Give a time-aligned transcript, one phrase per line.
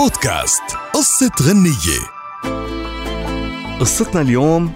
[0.00, 0.62] بودكاست
[0.94, 2.00] قصة غنية.
[3.80, 4.72] قصتنا اليوم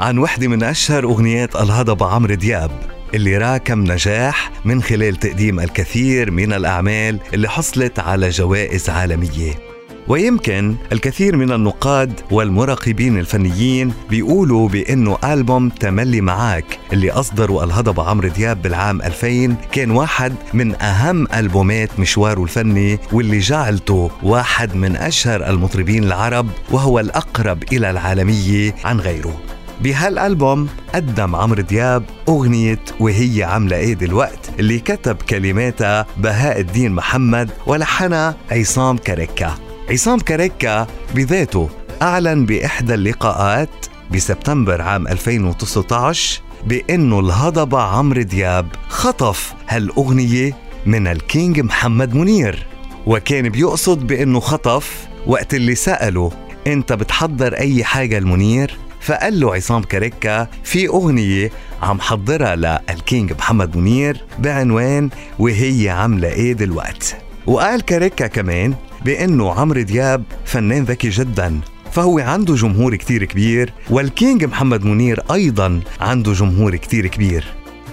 [0.00, 2.70] عن وحدة من أشهر أغنيات الهضبة عمرو دياب
[3.14, 9.73] اللي راكم نجاح من خلال تقديم الكثير من الأعمال اللي حصلت على جوائز عالمية.
[10.08, 18.28] ويمكن الكثير من النقاد والمراقبين الفنيين بيقولوا بأنه ألبوم تملي معاك اللي أصدره الهضبة عمرو
[18.28, 25.46] دياب بالعام 2000 كان واحد من أهم ألبومات مشواره الفني واللي جعلته واحد من أشهر
[25.50, 29.40] المطربين العرب وهو الأقرب إلى العالمية عن غيره.
[29.80, 37.50] بهالألبوم قدم عمرو دياب أغنية وهي عاملة إيه دلوقت اللي كتب كلماتها بهاء الدين محمد
[37.66, 39.54] ولحنها عصام كركة
[39.90, 41.68] عصام كاريكا بذاته
[42.02, 50.56] أعلن بإحدى اللقاءات بسبتمبر عام 2019 بأنه الهضبة عمرو دياب خطف هالأغنية
[50.86, 52.66] من الكينج محمد منير.
[53.06, 56.32] وكان بيقصد بأنه خطف وقت اللي سأله
[56.66, 61.50] أنت بتحضر أي حاجة لمنير فقال له عصام كاريكا في أغنية
[61.82, 67.16] عم حضرها لل king محمد منير بعنوان وهي عاملة إيه دلوقت؟
[67.46, 71.60] وقال كاريكا كمان بأنه عمرو دياب فنان ذكي جدا
[71.92, 77.44] فهو عنده جمهور كتير كبير وال king محمد منير أيضا عنده جمهور كتير كبير.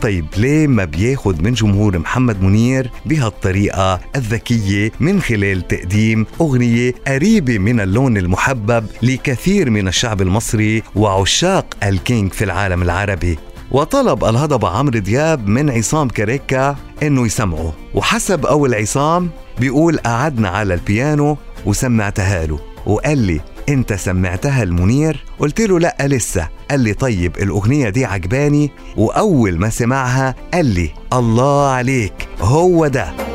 [0.02, 7.58] طيب ليه ما بياخد من جمهور محمد منير بهالطريقة الذكية من خلال تقديم أغنية قريبة
[7.58, 13.38] من اللون المحبب لكثير من الشعب المصري وعشاق ال king في العالم العربي؟
[13.72, 17.74] وطلب الهضبة عمرو دياب من عصام كاريكا إنه يسمعه.
[17.94, 22.60] وحسب أول عصام بيقول قعدنا على البيانو وسمعتها له.
[22.86, 26.48] وقال لي أنت سمعتها المنير؟ قلت له لا لسه.
[26.72, 28.72] قال لي طيب الأغنية دي عجباني.
[28.98, 33.31] وأول ما سمعها قال لي الله عليك هو ده.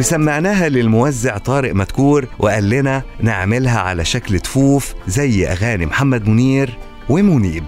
[0.00, 6.78] وسمعناها للموزع طارق مدكور وقال لنا نعملها على شكل تفوف زي أغاني محمد منير
[7.08, 7.64] ومنيب.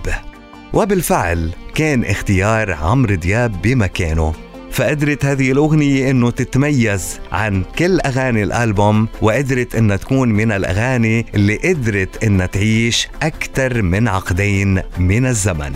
[0.73, 4.35] وبالفعل كان اختيار عمرو دياب بمكانه
[4.71, 11.57] فقدرت هذه الأغنية إنه تتميز عن كل أغاني الألبوم وقدرت إنها تكون من الأغاني اللي
[11.57, 15.73] قدرت إنها تعيش أكثر من عقدين من الزمن.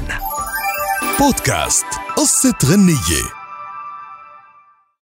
[1.20, 1.86] بودكاست
[2.16, 3.45] قصة غنية.